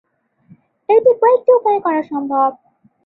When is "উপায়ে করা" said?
1.57-2.01